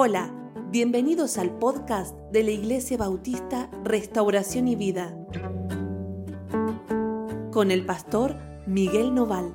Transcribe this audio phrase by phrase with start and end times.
[0.00, 0.32] Hola,
[0.70, 5.12] bienvenidos al podcast de la Iglesia Bautista Restauración y Vida
[7.50, 9.52] con el pastor Miguel Noval.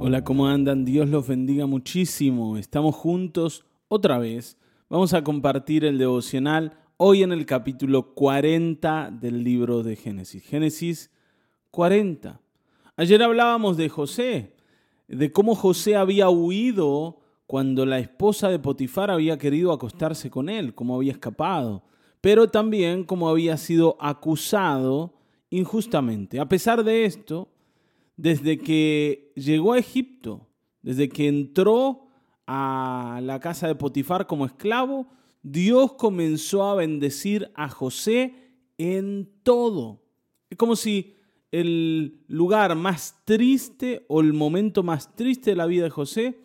[0.00, 0.84] Hola, ¿cómo andan?
[0.84, 2.56] Dios los bendiga muchísimo.
[2.56, 4.58] Estamos juntos otra vez.
[4.88, 10.42] Vamos a compartir el devocional hoy en el capítulo 40 del libro de Génesis.
[10.42, 11.12] Génesis
[11.70, 12.40] 40.
[12.96, 14.53] Ayer hablábamos de José,
[15.08, 20.74] de cómo José había huido cuando la esposa de Potifar había querido acostarse con él,
[20.74, 21.84] cómo había escapado,
[22.20, 25.14] pero también cómo había sido acusado
[25.50, 26.40] injustamente.
[26.40, 27.48] A pesar de esto,
[28.16, 30.48] desde que llegó a Egipto,
[30.82, 32.08] desde que entró
[32.46, 35.06] a la casa de Potifar como esclavo,
[35.42, 38.34] Dios comenzó a bendecir a José
[38.78, 40.02] en todo.
[40.48, 41.14] Es como si
[41.60, 46.40] el lugar más triste o el momento más triste de la vida de José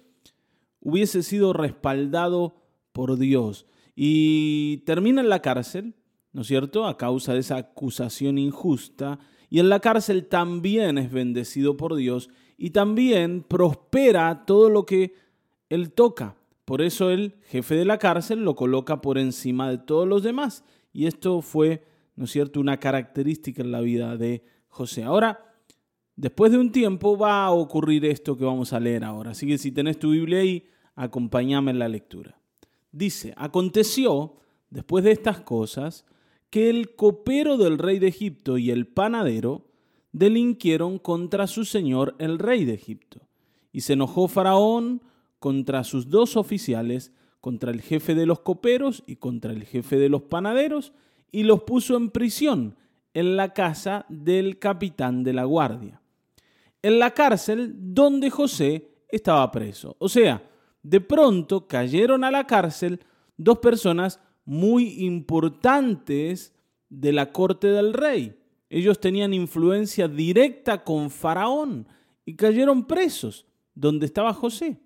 [0.82, 3.66] hubiese sido respaldado por Dios.
[3.96, 5.96] Y termina en la cárcel,
[6.32, 9.18] ¿no es cierto?, a causa de esa acusación injusta.
[9.50, 15.16] Y en la cárcel también es bendecido por Dios y también prospera todo lo que
[15.70, 16.36] él toca.
[16.66, 20.64] Por eso el jefe de la cárcel lo coloca por encima de todos los demás.
[20.94, 21.84] Y esto fue,
[22.16, 25.04] ¿no es cierto?, una característica en la vida de José.
[25.04, 25.54] Ahora,
[26.16, 29.32] después de un tiempo va a ocurrir esto que vamos a leer ahora.
[29.32, 32.40] Así que si tenés tu Biblia ahí, acompáñame en la lectura.
[32.92, 34.38] Dice, aconteció,
[34.70, 36.06] después de estas cosas,
[36.50, 39.66] que el copero del rey de Egipto y el panadero
[40.12, 43.22] delinquieron contra su señor el rey de Egipto.
[43.72, 45.02] Y se enojó Faraón
[45.38, 50.10] contra sus dos oficiales, contra el jefe de los coperos y contra el jefe de
[50.10, 50.92] los panaderos,
[51.32, 52.76] y los puso en prisión
[53.14, 56.02] en la casa del capitán de la guardia,
[56.82, 59.96] en la cárcel donde José estaba preso.
[60.00, 60.44] O sea,
[60.84, 63.00] de pronto cayeron a la cárcel
[63.38, 66.54] dos personas muy importantes
[66.90, 68.36] de la corte del rey.
[68.70, 71.88] Ellos tenían influencia directa con Faraón
[72.26, 74.80] y cayeron presos donde estaba José.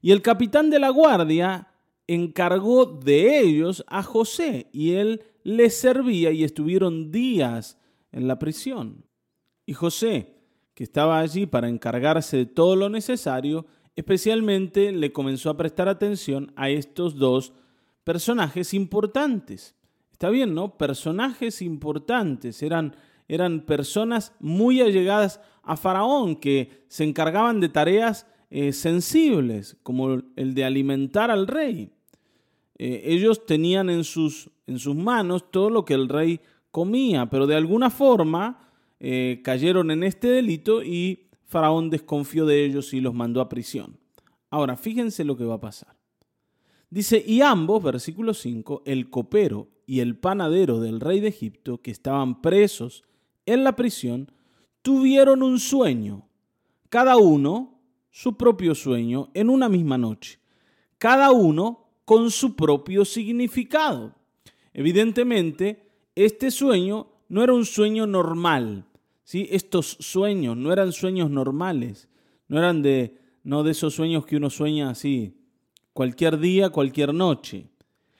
[0.00, 1.68] Y el capitán de la guardia
[2.08, 7.78] encargó de ellos a José y él les servía y estuvieron días
[8.10, 9.04] en la prisión.
[9.66, 10.34] Y José,
[10.74, 16.52] que estaba allí para encargarse de todo lo necesario, especialmente le comenzó a prestar atención
[16.56, 17.52] a estos dos
[18.04, 19.76] personajes importantes.
[20.10, 20.78] Está bien, ¿no?
[20.78, 22.62] Personajes importantes.
[22.62, 22.96] Eran,
[23.28, 30.54] eran personas muy allegadas a Faraón que se encargaban de tareas eh, sensibles, como el
[30.54, 31.92] de alimentar al rey.
[32.78, 36.40] Eh, ellos tenían en sus, en sus manos todo lo que el rey
[36.70, 42.94] comía, pero de alguna forma eh, cayeron en este delito y Faraón desconfió de ellos
[42.94, 43.98] y los mandó a prisión.
[44.50, 45.96] Ahora, fíjense lo que va a pasar.
[46.90, 51.90] Dice, y ambos, versículo 5, el copero y el panadero del rey de Egipto, que
[51.90, 53.04] estaban presos
[53.44, 54.30] en la prisión,
[54.82, 56.28] tuvieron un sueño,
[56.88, 57.78] cada uno
[58.10, 60.40] su propio sueño, en una misma noche.
[60.96, 64.14] Cada uno con su propio significado.
[64.72, 68.86] Evidentemente, este sueño no era un sueño normal.
[69.24, 69.46] ¿sí?
[69.50, 72.08] Estos sueños no eran sueños normales.
[72.46, 75.36] No eran de, no de esos sueños que uno sueña así,
[75.92, 77.66] cualquier día, cualquier noche.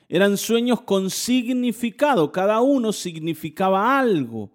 [0.07, 2.31] Eran sueños con significado.
[2.31, 4.53] Cada uno significaba algo.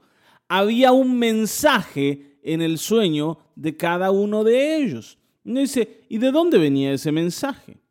[0.47, 5.17] Había un mensaje en el sueño de cada uno de ellos.
[5.43, 7.82] Y dice, ¿y de dónde venía ese mensaje?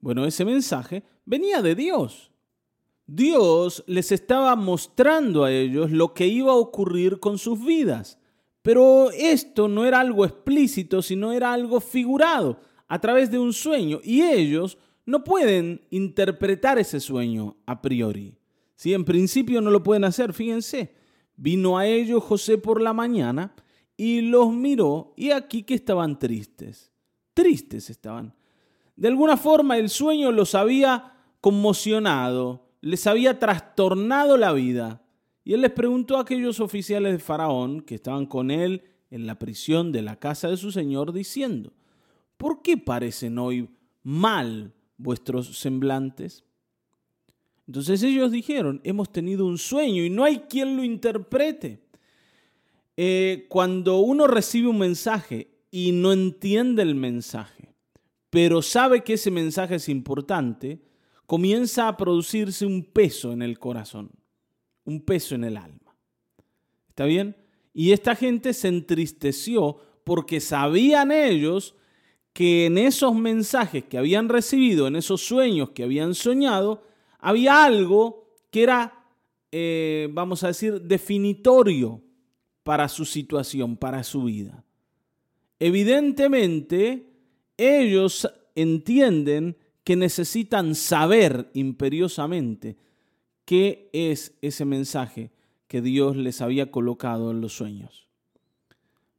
[0.00, 2.30] Bueno, ese mensaje venía de Dios.
[3.06, 8.18] Dios les estaba mostrando a ellos lo que iba a ocurrir con sus vidas.
[8.62, 14.00] Pero esto no era algo explícito, sino era algo figurado a través de un sueño.
[14.04, 18.36] Y ellos no pueden interpretar ese sueño a priori.
[18.76, 20.94] Si en principio no lo pueden hacer, fíjense.
[21.36, 23.54] Vino a ellos José por la mañana
[23.96, 26.92] y los miró y aquí que estaban tristes.
[27.34, 28.34] Tristes estaban.
[29.00, 35.02] De alguna forma el sueño los había conmocionado, les había trastornado la vida.
[35.42, 39.38] Y él les preguntó a aquellos oficiales de Faraón que estaban con él en la
[39.38, 41.72] prisión de la casa de su señor, diciendo,
[42.36, 43.70] ¿por qué parecen hoy
[44.02, 46.44] mal vuestros semblantes?
[47.66, 51.80] Entonces ellos dijeron, hemos tenido un sueño y no hay quien lo interprete.
[52.98, 57.59] Eh, cuando uno recibe un mensaje y no entiende el mensaje,
[58.30, 60.80] pero sabe que ese mensaje es importante,
[61.26, 64.10] comienza a producirse un peso en el corazón,
[64.84, 65.96] un peso en el alma.
[66.88, 67.36] ¿Está bien?
[67.74, 71.74] Y esta gente se entristeció porque sabían ellos
[72.32, 76.84] que en esos mensajes que habían recibido, en esos sueños que habían soñado,
[77.18, 79.04] había algo que era,
[79.50, 82.02] eh, vamos a decir, definitorio
[82.62, 84.64] para su situación, para su vida.
[85.58, 87.09] Evidentemente,
[87.60, 92.76] ellos entienden que necesitan saber imperiosamente
[93.44, 95.30] qué es ese mensaje
[95.68, 98.08] que Dios les había colocado en los sueños.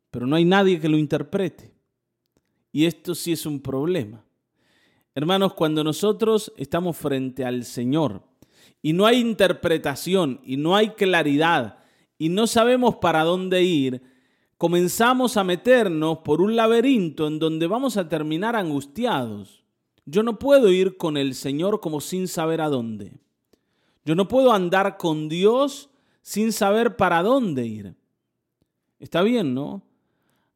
[0.09, 1.71] Pero no hay nadie que lo interprete.
[2.71, 4.25] Y esto sí es un problema.
[5.13, 8.23] Hermanos, cuando nosotros estamos frente al Señor
[8.81, 11.79] y no hay interpretación y no hay claridad
[12.17, 14.01] y no sabemos para dónde ir,
[14.61, 19.63] comenzamos a meternos por un laberinto en donde vamos a terminar angustiados.
[20.05, 23.11] Yo no puedo ir con el Señor como sin saber a dónde.
[24.05, 25.89] Yo no puedo andar con Dios
[26.21, 27.95] sin saber para dónde ir.
[28.99, 29.81] Está bien, ¿no?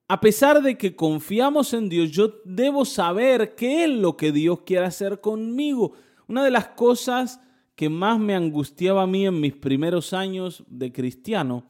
[0.07, 4.59] A pesar de que confiamos en Dios, yo debo saber qué es lo que Dios
[4.67, 5.93] quiere hacer conmigo.
[6.27, 7.41] Una de las cosas
[7.73, 11.63] que más me angustiaba a mí en mis primeros años de cristiano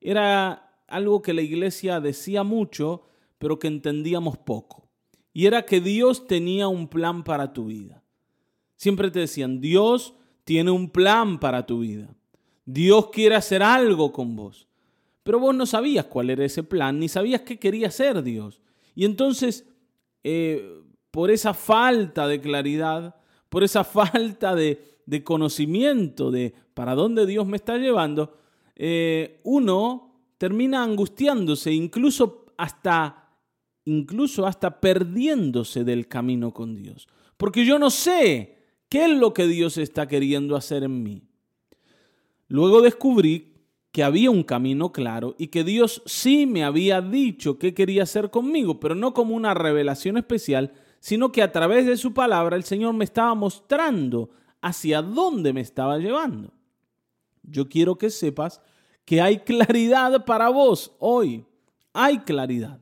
[0.00, 3.02] era algo que la iglesia decía mucho,
[3.38, 4.88] pero que entendíamos poco.
[5.32, 8.02] Y era que Dios tenía un plan para tu vida.
[8.76, 12.14] Siempre te decían, Dios tiene un plan para tu vida.
[12.64, 14.68] Dios quiere hacer algo con vos.
[15.22, 18.60] Pero vos no sabías cuál era ese plan, ni sabías qué quería hacer Dios.
[18.94, 19.66] Y entonces,
[20.24, 23.16] eh, por esa falta de claridad,
[23.48, 24.88] por esa falta de,
[25.24, 28.36] conocimiento de para dónde Dios me está llevando,
[28.76, 30.11] eh, uno
[30.42, 33.28] termina angustiándose, incluso hasta,
[33.84, 37.06] incluso hasta perdiéndose del camino con Dios.
[37.36, 38.58] Porque yo no sé
[38.88, 41.22] qué es lo que Dios está queriendo hacer en mí.
[42.48, 43.52] Luego descubrí
[43.92, 48.30] que había un camino claro y que Dios sí me había dicho qué quería hacer
[48.30, 52.64] conmigo, pero no como una revelación especial, sino que a través de su palabra el
[52.64, 54.30] Señor me estaba mostrando
[54.60, 56.52] hacia dónde me estaba llevando.
[57.44, 58.60] Yo quiero que sepas
[59.04, 61.44] que hay claridad para vos hoy.
[61.92, 62.78] Hay claridad.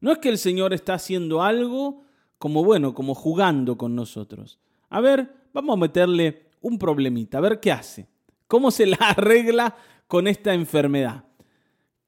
[0.00, 2.02] No es que el Señor está haciendo algo
[2.38, 4.58] como bueno, como jugando con nosotros.
[4.90, 8.08] A ver, vamos a meterle un problemita, a ver qué hace.
[8.48, 9.76] ¿Cómo se la arregla
[10.08, 11.24] con esta enfermedad?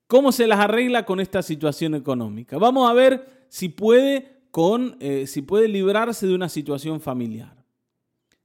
[0.06, 2.58] ¿Cómo se las arregla con esta situación económica?
[2.58, 7.64] Vamos a ver si puede, con, eh, si puede librarse de una situación familiar.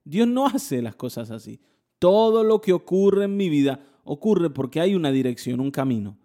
[0.03, 1.59] Dios no hace las cosas así.
[1.97, 3.80] Todo lo que ocurre en mi vida
[4.12, 6.18] ocurre porque hay una dirección, un camino.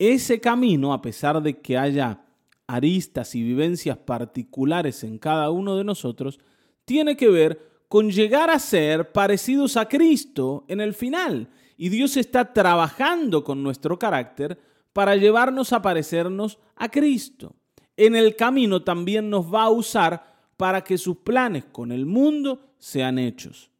[0.00, 2.24] Ese camino, a pesar de que haya
[2.66, 6.40] aristas y vivencias particulares en cada uno de nosotros,
[6.84, 11.48] tiene que ver con llegar a ser parecidos a Cristo en el final.
[11.76, 14.58] Y Dios está trabajando con nuestro carácter
[14.92, 17.54] para llevarnos a parecernos a Cristo.
[17.96, 22.74] En el camino también nos va a usar para que sus planes con el mundo
[22.76, 23.70] sean hechos.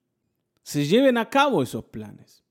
[0.63, 2.44] Se lleven a cabo esos planes.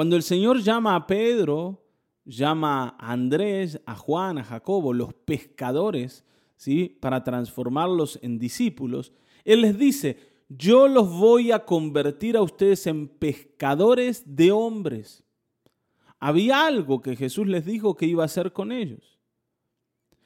[0.00, 1.84] Cuando el Señor llama a Pedro,
[2.24, 6.24] llama a Andrés, a Juan, a Jacobo, los pescadores,
[6.56, 6.96] ¿sí?
[7.02, 9.12] para transformarlos en discípulos,
[9.44, 10.16] Él les dice,
[10.48, 15.22] yo los voy a convertir a ustedes en pescadores de hombres.
[16.18, 19.18] Había algo que Jesús les dijo que iba a hacer con ellos.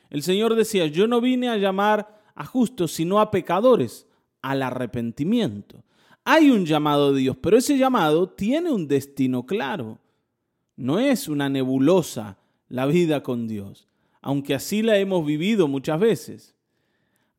[0.08, 4.06] El Señor decía, yo no vine a llamar a justos, sino a pecadores,
[4.40, 5.82] al arrepentimiento.
[6.24, 9.98] Hay un llamado de Dios, pero ese llamado tiene un destino claro.
[10.76, 12.38] No es una nebulosa
[12.68, 13.88] la vida con Dios,
[14.22, 16.54] aunque así la hemos vivido muchas veces.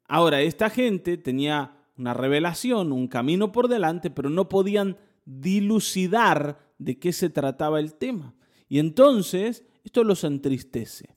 [0.08, 7.00] Ahora, esta gente tenía una revelación, un camino por delante, pero no podían dilucidar de
[7.00, 8.36] qué se trataba el tema.
[8.70, 11.16] Y entonces esto los entristece.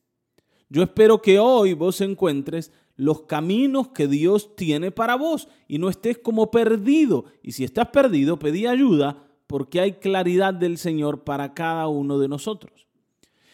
[0.68, 5.88] Yo espero que hoy vos encuentres los caminos que Dios tiene para vos y no
[5.88, 7.24] estés como perdido.
[7.42, 12.28] Y si estás perdido, pedí ayuda porque hay claridad del Señor para cada uno de
[12.28, 12.86] nosotros.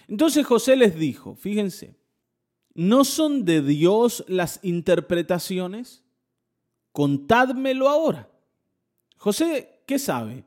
[0.08, 1.94] Entonces José les dijo, fíjense,
[2.74, 6.04] ¿no son de Dios las interpretaciones?
[6.94, 8.30] contádmelo ahora.
[9.16, 10.44] José, ¿qué sabe?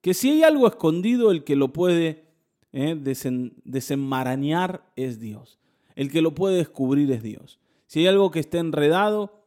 [0.00, 2.24] Que si hay algo escondido, el que lo puede
[2.72, 2.96] eh,
[3.64, 5.58] desenmarañar es Dios.
[5.94, 7.60] El que lo puede descubrir es Dios.
[7.86, 9.44] Si hay algo que esté enredado,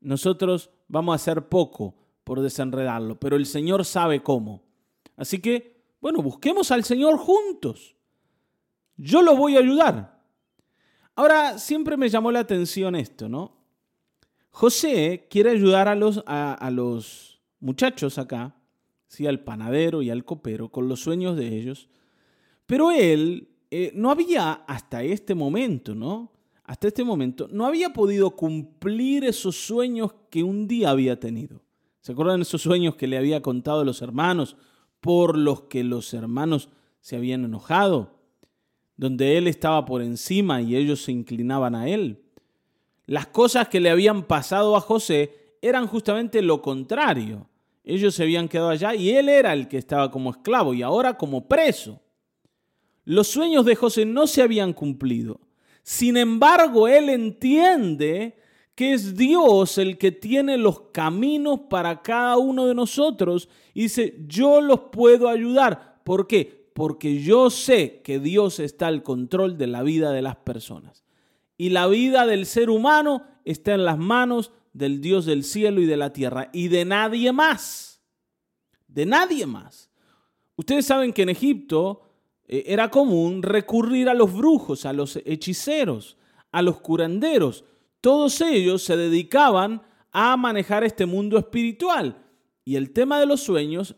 [0.00, 4.62] nosotros vamos a hacer poco por desenredarlo, pero el Señor sabe cómo.
[5.16, 7.96] Así que, bueno, busquemos al Señor juntos.
[8.96, 10.22] Yo lo voy a ayudar.
[11.14, 13.62] Ahora, siempre me llamó la atención esto, ¿no?
[14.50, 18.54] José quiere ayudar a los, muchachos acá,
[19.08, 19.26] ¿sí?
[19.26, 21.88] al panadero y al copero, con los sueños de ellos,
[22.66, 26.31] pero él eh, no había hasta este momento, ¿no?
[26.72, 31.60] Hasta este momento, no había podido cumplir esos sueños que un día había tenido.
[32.00, 34.56] ¿Se acuerdan esos sueños que le había contado a los hermanos
[35.02, 36.70] por los que los hermanos
[37.02, 38.14] se habían enojado?
[38.96, 42.22] Donde él estaba por encima y ellos se inclinaban a él.
[43.04, 47.50] Las cosas que le habían pasado a José eran justamente lo contrario.
[47.84, 51.18] Ellos se habían quedado allá y él era el que estaba como esclavo y ahora
[51.18, 52.00] como preso.
[53.04, 55.38] Los sueños de José no se habían cumplido.
[55.82, 58.36] Sin embargo, él entiende
[58.74, 64.16] que es Dios el que tiene los caminos para cada uno de nosotros y dice,
[64.26, 66.00] yo los puedo ayudar.
[66.04, 66.70] ¿Por qué?
[66.74, 71.04] Porque yo sé que Dios está al control de la vida de las personas.
[71.58, 75.86] Y la vida del ser humano está en las manos del Dios del cielo y
[75.86, 78.00] de la tierra y de nadie más.
[78.88, 79.90] De nadie más.
[80.56, 82.02] Ustedes saben que en Egipto
[82.52, 86.18] eh, era común recurrir a los brujos, a los hechiceros,
[86.50, 87.64] a los curanderos.
[88.02, 89.80] Todos ellos se dedicaban
[90.10, 92.22] a manejar este mundo espiritual.
[92.62, 93.96] Y el tema de los sueños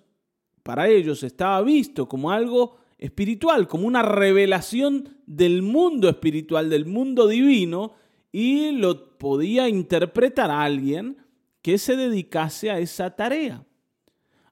[0.63, 7.27] para ellos estaba visto como algo espiritual, como una revelación del mundo espiritual, del mundo
[7.27, 7.95] divino,
[8.31, 11.17] y lo podía interpretar alguien
[11.61, 13.67] que se dedicase a esa tarea.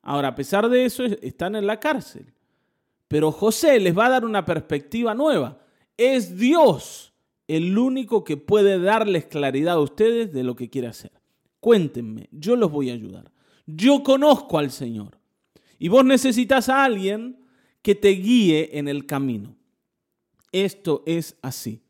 [0.03, 2.35] Ahora, a pesar de eso, están en la cárcel.
[3.13, 5.59] Pero José les va a dar una perspectiva nueva.
[5.99, 7.13] Es Dios
[7.47, 11.13] el único que puede darles claridad a ustedes de lo que quiere hacer.
[11.61, 13.31] Cuéntenme, yo los voy a ayudar.
[13.67, 15.19] Yo conozco al Señor.
[15.79, 17.45] Y vos necesitas a alguien
[17.83, 19.57] que te guíe en el camino.
[20.51, 21.83] Esto es así.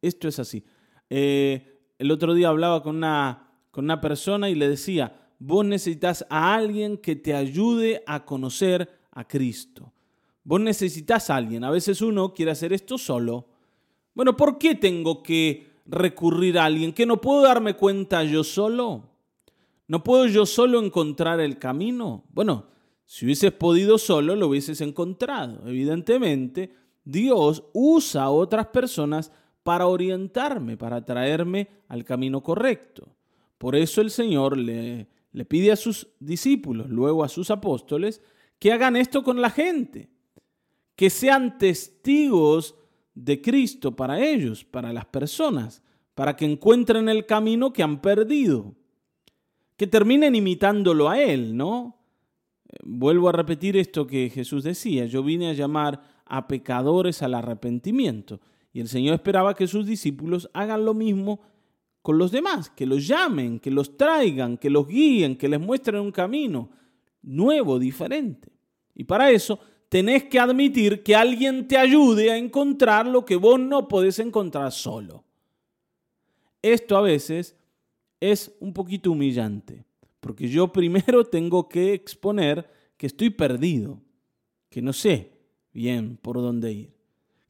[0.00, 0.64] Esto es así.
[1.10, 6.24] Eh, el otro día hablaba con una, con una persona y le decía, vos necesitas
[6.30, 9.92] a alguien que te ayude a conocer a Cristo.
[10.50, 11.62] Vos necesitas a alguien.
[11.62, 13.46] A veces uno quiere hacer esto solo.
[14.14, 16.92] Bueno, ¿por qué tengo que recurrir a alguien?
[16.92, 19.10] ¿Que no puedo darme cuenta yo solo?
[19.86, 22.24] ¿No puedo yo solo encontrar el camino?
[22.32, 22.66] Bueno,
[23.06, 25.68] si hubieses podido solo, lo hubieses encontrado.
[25.68, 29.30] Evidentemente, Dios usa a otras personas
[29.62, 33.06] para orientarme, para traerme al camino correcto.
[33.56, 38.20] Por eso el Señor le, le pide a sus discípulos, luego a sus apóstoles,
[38.58, 40.09] que hagan esto con la gente
[40.96, 42.74] que sean testigos
[43.14, 45.82] de Cristo para ellos, para las personas,
[46.14, 48.74] para que encuentren el camino que han perdido,
[49.76, 51.96] que terminen imitándolo a Él, ¿no?
[52.82, 58.40] Vuelvo a repetir esto que Jesús decía, yo vine a llamar a pecadores al arrepentimiento
[58.72, 61.40] y el Señor esperaba que sus discípulos hagan lo mismo
[62.02, 66.00] con los demás, que los llamen, que los traigan, que los guíen, que les muestren
[66.00, 66.70] un camino
[67.22, 68.52] nuevo, diferente.
[68.94, 69.58] Y para eso
[69.90, 74.72] tenés que admitir que alguien te ayude a encontrar lo que vos no podés encontrar
[74.72, 75.24] solo.
[76.62, 77.56] Esto a veces
[78.20, 79.84] es un poquito humillante,
[80.20, 84.00] porque yo primero tengo que exponer que estoy perdido,
[84.70, 85.32] que no sé
[85.72, 86.94] bien por dónde ir,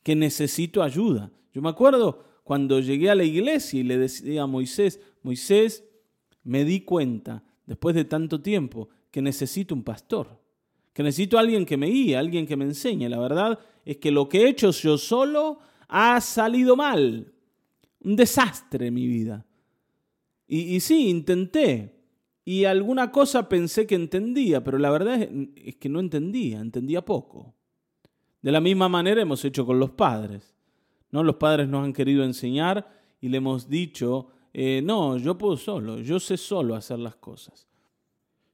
[0.02, 1.30] que necesito ayuda.
[1.52, 5.84] Yo me acuerdo cuando llegué a la iglesia y le decía a Moisés, Moisés,
[6.42, 10.39] me di cuenta, después de tanto tiempo, que necesito un pastor
[11.00, 13.08] que necesito a alguien que me guíe, alguien que me enseñe.
[13.08, 17.32] La verdad es que lo que he hecho yo solo ha salido mal.
[18.02, 19.46] Un desastre mi vida.
[20.46, 22.02] Y, y sí, intenté.
[22.44, 25.22] Y alguna cosa pensé que entendía, pero la verdad
[25.56, 27.54] es, que no entendía, entendía poco.
[28.42, 30.54] De la misma manera hemos hecho con los padres.
[31.12, 31.24] ¿no?
[31.24, 32.86] Los padres nos han querido enseñar
[33.22, 37.69] y le hemos dicho, eh, no, yo puedo solo, yo sé solo hacer las cosas.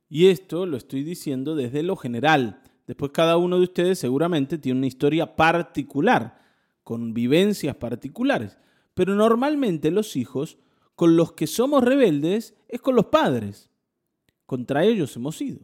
[0.08, 2.62] Y esto lo estoy diciendo desde lo general.
[2.86, 6.38] Después cada uno de ustedes seguramente tiene una historia particular,
[6.84, 8.58] con vivencias particulares.
[8.94, 10.58] Pero normalmente los hijos,
[10.94, 13.70] con los que somos rebeldes, es con los padres.
[14.46, 15.60] Contra ellos hemos ido.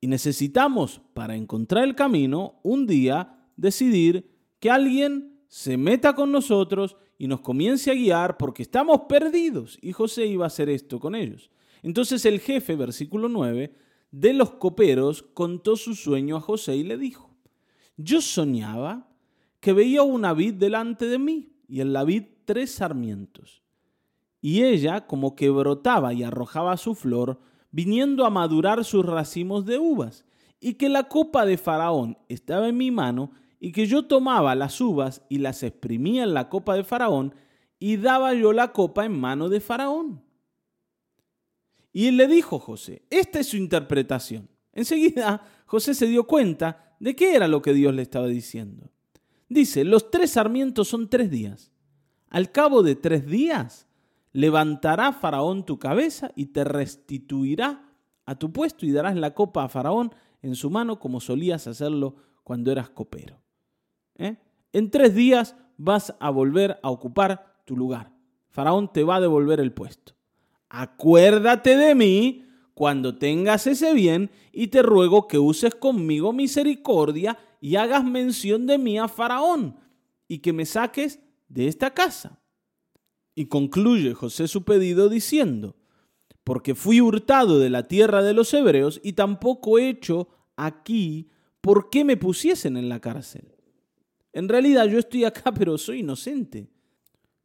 [0.00, 6.96] Y necesitamos, para encontrar el camino, un día decidir que alguien se meta con nosotros
[7.16, 9.78] y nos comience a guiar porque estamos perdidos.
[9.80, 11.50] Y José iba a hacer esto con ellos.
[11.82, 13.74] Entonces el jefe, versículo 9,
[14.10, 17.36] de los coperos contó su sueño a José y le dijo,
[17.96, 19.08] yo soñaba
[19.60, 23.62] que veía una vid delante de mí y en la vid tres sarmientos.
[24.40, 29.78] Y ella como que brotaba y arrojaba su flor, viniendo a madurar sus racimos de
[29.78, 30.24] uvas,
[30.60, 34.80] y que la copa de Faraón estaba en mi mano, y que yo tomaba las
[34.80, 37.34] uvas y las exprimía en la copa de Faraón,
[37.80, 40.22] y daba yo la copa en mano de Faraón.
[41.98, 44.48] Y él le dijo José, esta es su interpretación.
[44.72, 48.92] Enseguida José se dio cuenta de qué era lo que Dios le estaba diciendo.
[49.48, 51.72] Dice, los tres sarmientos son tres días.
[52.28, 53.88] Al cabo de tres días
[54.30, 57.90] levantará Faraón tu cabeza y te restituirá
[58.26, 62.14] a tu puesto y darás la copa a Faraón en su mano como solías hacerlo
[62.44, 63.42] cuando eras copero.
[64.14, 64.36] ¿Eh?
[64.72, 68.12] En tres días vas a volver a ocupar tu lugar.
[68.50, 70.16] Faraón te va a devolver el puesto.
[70.68, 72.44] Acuérdate de mí
[72.74, 78.78] cuando tengas ese bien y te ruego que uses conmigo misericordia y hagas mención de
[78.78, 79.76] mí a Faraón
[80.28, 82.40] y que me saques de esta casa.
[83.34, 85.76] Y concluye José su pedido diciendo,
[86.44, 91.90] porque fui hurtado de la tierra de los hebreos y tampoco he hecho aquí por
[91.90, 93.54] qué me pusiesen en la cárcel.
[94.32, 96.68] En realidad yo estoy acá, pero soy inocente.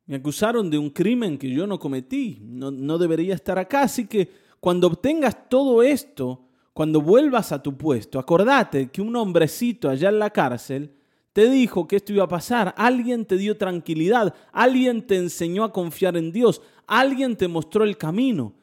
[0.06, 2.40] Me acusaron de un crimen que yo no cometí.
[2.42, 3.84] No, debería estar acá.
[3.84, 4.30] Así que
[4.60, 10.20] cuando obtengas todo esto, cuando vuelvas a tu puesto, acordate que un hombrecito allá en
[10.20, 10.94] la cárcel
[11.32, 12.76] te dijo que esto iba a pasar.
[12.78, 14.36] Alguien te dio tranquilidad.
[14.52, 16.62] Alguien te enseñó a confiar en Dios.
[16.86, 18.54] Alguien te mostró el camino.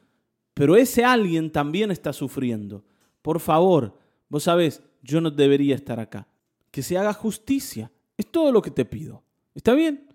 [0.53, 2.83] Pero ese alguien también está sufriendo.
[3.21, 3.97] Por favor,
[4.29, 6.27] vos sabés, yo no debería estar acá.
[6.69, 7.91] Que se haga justicia.
[8.15, 9.23] Es todo lo que te pido.
[9.55, 10.10] ¿Está bien?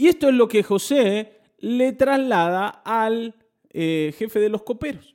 [0.00, 3.34] Y esto es lo que José le traslada al
[3.68, 5.14] eh, jefe de los coperos.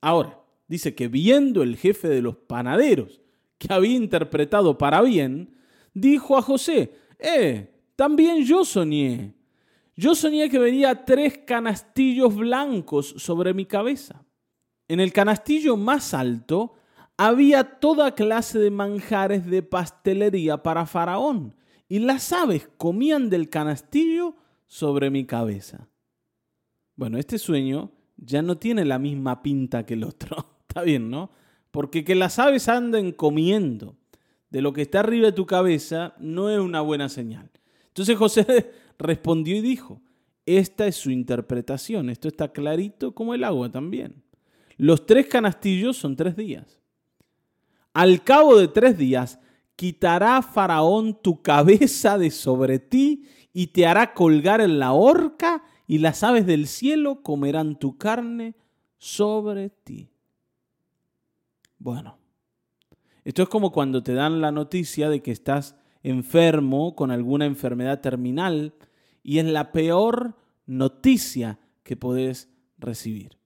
[0.00, 3.20] Ahora, dice que viendo el jefe de los panaderos,
[3.58, 5.54] que había interpretado para bien,
[5.92, 9.34] dijo a José, eh, también yo soñé.
[9.94, 14.24] Yo soñé que venía tres canastillos blancos sobre mi cabeza.
[14.88, 16.74] En el canastillo más alto
[17.16, 21.54] había toda clase de manjares de pastelería para Faraón,
[21.88, 24.36] y las aves comían del canastillo
[24.66, 25.88] sobre mi cabeza.
[26.96, 30.54] Bueno, este sueño ya no tiene la misma pinta que el otro.
[30.68, 31.30] Está bien, ¿no?
[31.70, 33.96] Porque que las aves anden comiendo
[34.50, 37.50] de lo que está arriba de tu cabeza no es una buena señal.
[37.88, 40.00] Entonces José respondió y dijo,
[40.46, 44.22] esta es su interpretación, esto está clarito como el agua también.
[44.76, 46.80] Los tres canastillos son tres días.
[47.92, 49.40] Al cabo de tres días,
[49.76, 55.98] quitará Faraón tu cabeza de sobre ti y te hará colgar en la horca y
[55.98, 58.54] las aves del cielo comerán tu carne
[58.98, 60.08] sobre ti.
[61.78, 62.18] Bueno,
[63.24, 68.00] esto es como cuando te dan la noticia de que estás enfermo con alguna enfermedad
[68.00, 68.74] terminal
[69.22, 73.38] y es la peor noticia que podés recibir.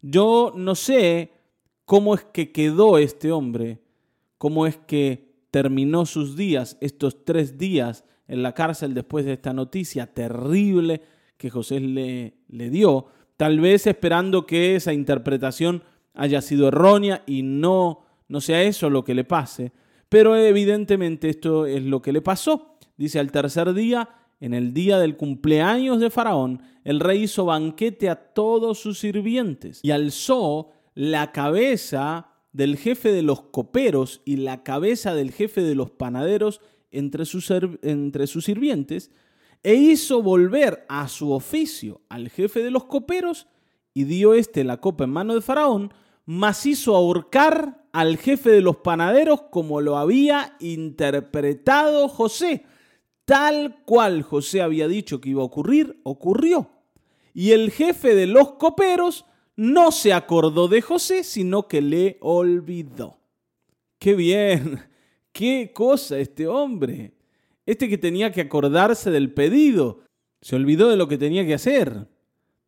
[0.00, 1.32] Yo no sé
[1.84, 3.82] cómo es que quedó este hombre,
[4.38, 9.52] cómo es que terminó sus días, estos tres días en la cárcel después de esta
[9.52, 11.02] noticia terrible
[11.36, 13.06] que José le, le dio,
[13.36, 15.82] tal vez esperando que esa interpretación
[16.14, 19.72] haya sido errónea y no, no sea eso lo que le pase,
[20.08, 22.78] pero evidentemente esto es lo que le pasó.
[22.96, 24.08] Dice, al tercer día,
[24.40, 29.80] en el día del cumpleaños de Faraón, el rey hizo banquete a todos sus sirvientes
[29.82, 35.76] y alzó la cabeza del jefe de los coperos y la cabeza del jefe de
[35.76, 39.12] los panaderos entre sus, entre sus sirvientes,
[39.62, 43.46] e hizo volver a su oficio al jefe de los coperos,
[43.94, 45.94] y dio éste la copa en mano de Faraón,
[46.26, 52.64] mas hizo ahorcar al jefe de los panaderos como lo había interpretado José.
[53.24, 56.72] Tal cual José había dicho que iba a ocurrir, ocurrió.
[57.32, 59.26] Y el jefe de los coperos
[59.58, 63.18] no se acordó de José, sino que le olvidó.
[63.98, 64.84] ¡Qué bien!
[65.32, 67.14] qué cosa este hombre.
[67.66, 70.02] Este que tenía que acordarse del pedido.
[70.40, 72.06] Se olvidó de lo que tenía que hacer,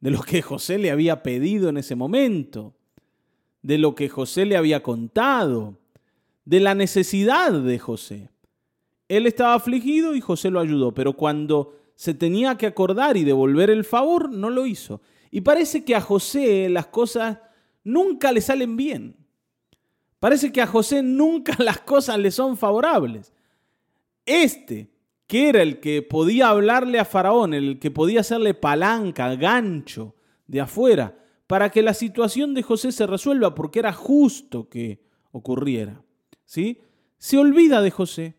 [0.00, 2.74] de lo que José le había pedido en ese momento,
[3.62, 5.78] de lo que José le había contado,
[6.44, 8.30] de la necesidad de José.
[9.06, 13.70] Él estaba afligido y José lo ayudó, pero cuando se tenía que acordar y devolver
[13.70, 15.00] el favor, no lo hizo.
[15.30, 17.38] Y parece que a José las cosas
[17.84, 19.16] nunca le salen bien.
[20.18, 23.32] Parece que a José nunca las cosas le son favorables.
[24.26, 24.90] Este,
[25.26, 30.14] que era el que podía hablarle a Faraón, el que podía hacerle palanca, gancho
[30.46, 31.16] de afuera,
[31.46, 36.02] para que la situación de José se resuelva, porque era justo que ocurriera.
[36.44, 36.80] ¿Sí?
[37.18, 38.34] Se olvida de José.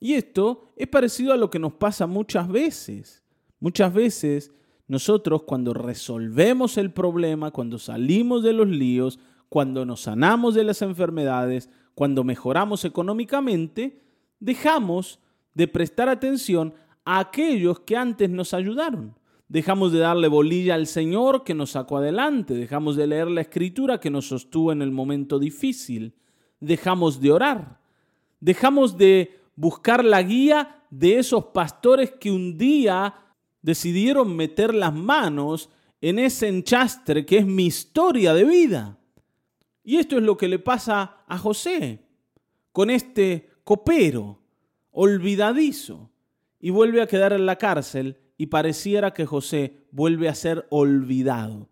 [0.00, 3.22] Y esto es parecido a lo que nos pasa muchas veces.
[3.58, 4.50] Muchas veces
[4.90, 10.82] nosotros cuando resolvemos el problema, cuando salimos de los líos, cuando nos sanamos de las
[10.82, 14.02] enfermedades, cuando mejoramos económicamente,
[14.40, 15.20] dejamos
[15.54, 16.74] de prestar atención
[17.04, 19.14] a aquellos que antes nos ayudaron.
[19.46, 24.00] Dejamos de darle bolilla al Señor que nos sacó adelante, dejamos de leer la escritura
[24.00, 26.14] que nos sostuvo en el momento difícil,
[26.58, 27.78] dejamos de orar,
[28.40, 33.14] dejamos de buscar la guía de esos pastores que un día
[33.62, 35.70] decidieron meter las manos
[36.00, 38.98] en ese enchastre que es mi historia de vida.
[39.84, 42.00] Y esto es lo que le pasa a José
[42.72, 44.40] con este copero
[44.92, 46.10] olvidadizo
[46.60, 51.68] y vuelve a quedar en la cárcel y pareciera que José vuelve a ser olvidado.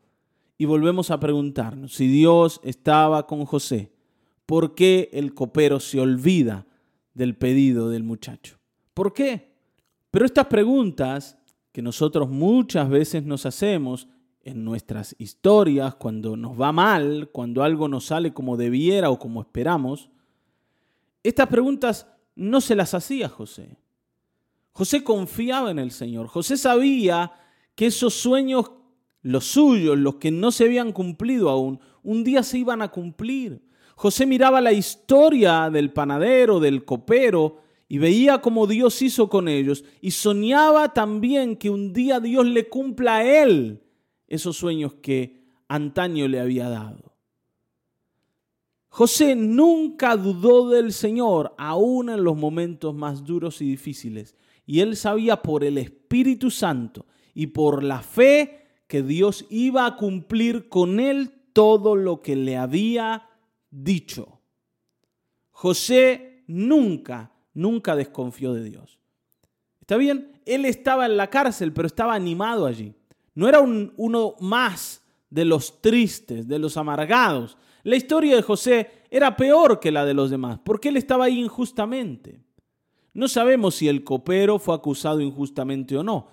[0.57, 3.93] Y volvemos a preguntarnos, si Dios estaba con José,
[4.45, 6.67] ¿por qué el copero se olvida
[7.15, 8.59] del pedido del muchacho?
[8.93, 9.53] ¿Por qué?
[10.11, 11.38] Pero estas preguntas
[11.79, 14.09] que nosotros muchas veces nos hacemos
[14.43, 19.41] en nuestras historias, cuando nos va mal, cuando algo no sale como debiera o como
[19.41, 20.11] esperamos,
[21.23, 23.79] estas preguntas no se las hacía José.
[24.73, 26.27] José confiaba en el Señor.
[26.27, 27.31] José sabía
[27.77, 28.73] que esos sueños,
[29.23, 33.63] los suyos, los que no se habían cumplido aún, un día se iban a cumplir.
[33.95, 39.85] José miraba la historia del panadero, del copero, y veía cómo Dios hizo con ellos,
[40.01, 43.83] y soñaba también que un día Dios le cumpla a él
[44.27, 47.09] esos sueños que antaño le había dado.
[48.89, 54.35] José nunca dudó del Señor, aún en los momentos más duros y difíciles.
[54.67, 59.97] Y él sabía por el Espíritu Santo y por la fe que Dios iba a
[59.97, 63.29] cumplir con él todo lo que le había
[63.71, 64.41] dicho.
[65.51, 68.99] José nunca, nunca desconfió de Dios.
[69.81, 70.41] ¿Está bien?
[70.47, 72.95] Él estaba en la cárcel, pero estaba animado allí.
[73.35, 77.57] No era uno más de los tristes, de los amargados.
[77.83, 81.39] La historia de José era peor que la de los demás, porque él estaba ahí
[81.39, 82.41] injustamente.
[83.13, 86.29] No sabemos si el copero fue acusado injustamente o no.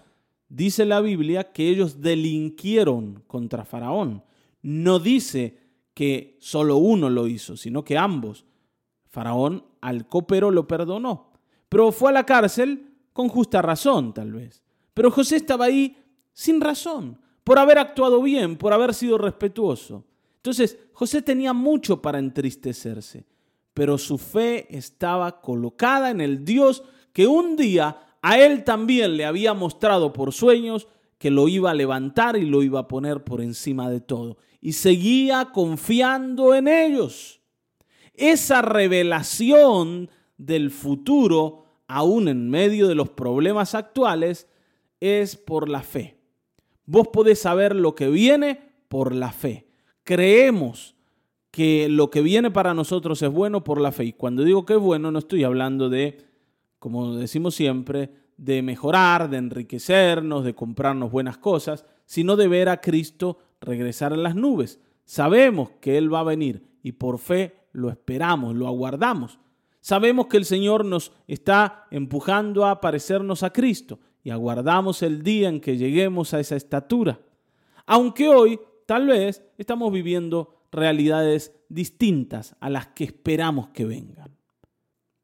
[0.47, 4.23] Dice la Biblia que ellos delinquieron contra Faraón.
[4.61, 5.57] No dice
[5.93, 8.45] que solo uno lo hizo, sino que ambos.
[9.09, 11.31] Faraón al copero lo perdonó,
[11.69, 14.63] pero fue a la cárcel con justa razón, tal vez.
[14.95, 15.95] Pero José estaba ahí
[16.33, 20.03] sin razón, por haber actuado bien, por haber sido respetuoso.
[20.37, 23.25] Entonces, José tenía mucho para entristecerse,
[23.75, 29.25] pero su fe estaba colocada en el Dios que un día a él también le
[29.25, 30.87] había mostrado por sueños
[31.19, 34.37] que lo iba a levantar y lo iba a poner por encima de todo.
[34.61, 37.39] Y seguía confiando en ellos.
[38.17, 44.47] Esa revelación del futuro, aún en medio de los problemas actuales,
[44.99, 46.17] es por la fe.
[46.85, 49.67] Vos podés saber lo que viene por la fe.
[50.03, 50.95] Creemos
[51.51, 54.05] que lo que viene para nosotros es bueno por la fe.
[54.05, 56.17] Y cuando digo que es bueno, no estoy hablando de,
[56.79, 62.81] como decimos siempre, de mejorar, de enriquecernos, de comprarnos buenas cosas, sino de ver a
[62.81, 64.79] Cristo regresar a las nubes.
[65.05, 69.39] Sabemos que Él va a venir y por fe lo esperamos, lo aguardamos.
[69.81, 75.49] Sabemos que el Señor nos está empujando a parecernos a Cristo y aguardamos el día
[75.49, 77.19] en que lleguemos a esa estatura.
[77.85, 84.35] Aunque hoy tal vez estamos viviendo realidades distintas a las que esperamos que vengan.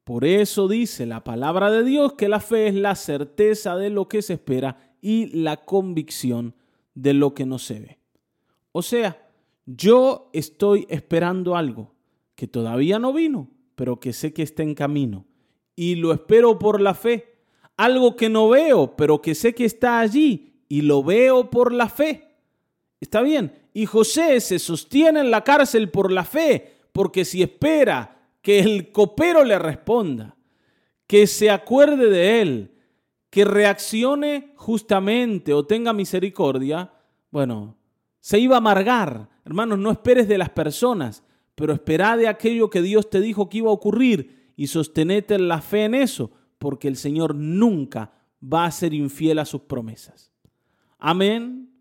[0.03, 4.07] Por eso dice la palabra de Dios que la fe es la certeza de lo
[4.07, 6.55] que se espera y la convicción
[6.93, 7.99] de lo que no se ve.
[8.71, 9.27] O sea,
[9.65, 11.93] yo estoy esperando algo
[12.41, 15.27] que todavía no vino, pero que sé que está en camino.
[15.75, 17.35] Y lo espero por la fe
[17.77, 21.87] algo que no veo, pero que sé que está allí y lo veo por la
[21.87, 22.33] fe.
[22.99, 23.53] Está bien.
[23.75, 28.91] Y José se sostiene en la cárcel por la fe, porque si espera que el
[28.91, 30.35] copero le responda,
[31.05, 32.71] que se acuerde de él,
[33.29, 36.91] que reaccione justamente o tenga misericordia,
[37.29, 37.77] bueno,
[38.19, 39.29] se iba a amargar.
[39.45, 41.23] Hermanos, no esperes de las personas,
[41.61, 45.61] pero espera de aquello que Dios te dijo que iba a ocurrir y sostenete la
[45.61, 50.31] fe en eso porque el Señor nunca va a ser infiel a sus promesas.
[50.97, 51.71] Amén.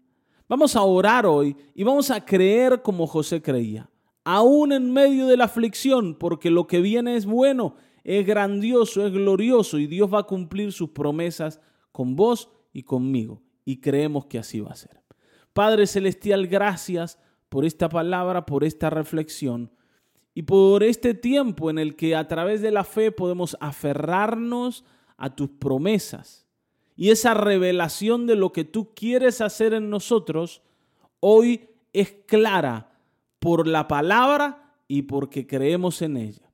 [0.50, 3.88] Vamos a orar hoy y vamos a creer como José creía,
[4.22, 9.14] aún en medio de la aflicción, porque lo que viene es bueno, es grandioso, es
[9.14, 11.58] glorioso y Dios va a cumplir sus promesas
[11.90, 13.40] con vos y conmigo.
[13.64, 15.00] Y creemos que así va a ser.
[15.54, 17.18] Padre Celestial, gracias
[17.50, 19.70] por esta palabra, por esta reflexión
[20.32, 24.84] y por este tiempo en el que a través de la fe podemos aferrarnos
[25.18, 26.46] a tus promesas.
[26.96, 30.62] Y esa revelación de lo que tú quieres hacer en nosotros
[31.18, 32.92] hoy es clara
[33.40, 36.52] por la palabra y porque creemos en ella.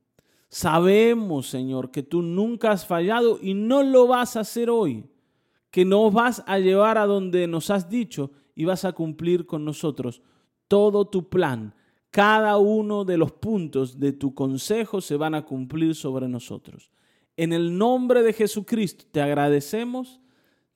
[0.48, 5.04] Sabemos, Señor, que tú nunca has fallado y no lo vas a hacer hoy,
[5.70, 9.64] que nos vas a llevar a donde nos has dicho y vas a cumplir con
[9.64, 10.22] nosotros
[10.68, 11.74] todo tu plan
[12.16, 16.90] cada uno de los puntos de tu consejo se van a cumplir sobre nosotros.
[17.36, 20.22] En el nombre de Jesucristo te agradecemos,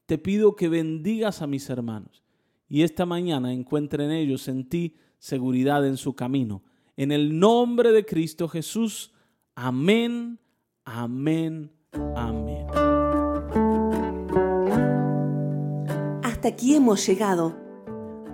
[0.04, 2.22] te pido que bendigas a mis hermanos
[2.68, 6.62] y esta mañana encuentren ellos en ti seguridad en su camino.
[6.94, 9.14] En el nombre de Cristo Jesús.
[9.54, 10.38] Amén,
[10.84, 11.72] amén,
[12.14, 12.66] amén.
[16.22, 17.69] Hasta aquí hemos llegado.